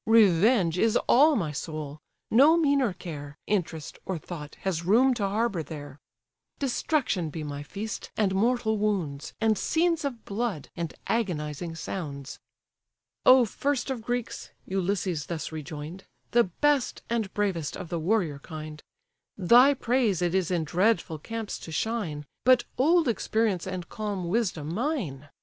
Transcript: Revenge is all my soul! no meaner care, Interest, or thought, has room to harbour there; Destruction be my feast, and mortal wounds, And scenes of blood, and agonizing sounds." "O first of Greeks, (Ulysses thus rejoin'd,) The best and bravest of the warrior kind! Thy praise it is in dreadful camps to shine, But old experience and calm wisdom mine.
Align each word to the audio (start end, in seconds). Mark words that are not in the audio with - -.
Revenge 0.07 0.79
is 0.79 0.97
all 1.07 1.35
my 1.35 1.51
soul! 1.51 1.99
no 2.31 2.57
meaner 2.57 2.91
care, 2.91 3.37
Interest, 3.45 3.99
or 4.03 4.17
thought, 4.17 4.55
has 4.61 4.83
room 4.83 5.13
to 5.13 5.27
harbour 5.27 5.61
there; 5.61 5.99
Destruction 6.57 7.29
be 7.29 7.43
my 7.43 7.61
feast, 7.61 8.09
and 8.17 8.33
mortal 8.33 8.79
wounds, 8.79 9.35
And 9.39 9.55
scenes 9.59 10.03
of 10.03 10.25
blood, 10.25 10.69
and 10.75 10.95
agonizing 11.05 11.75
sounds." 11.75 12.39
"O 13.27 13.45
first 13.45 13.91
of 13.91 14.01
Greeks, 14.01 14.49
(Ulysses 14.65 15.27
thus 15.27 15.51
rejoin'd,) 15.51 16.05
The 16.31 16.45
best 16.45 17.03
and 17.07 17.31
bravest 17.35 17.77
of 17.77 17.89
the 17.89 17.99
warrior 17.99 18.39
kind! 18.39 18.81
Thy 19.37 19.75
praise 19.75 20.23
it 20.23 20.33
is 20.33 20.49
in 20.49 20.63
dreadful 20.63 21.19
camps 21.19 21.59
to 21.59 21.71
shine, 21.71 22.25
But 22.43 22.63
old 22.75 23.07
experience 23.07 23.67
and 23.67 23.87
calm 23.87 24.29
wisdom 24.29 24.73
mine. 24.73 25.29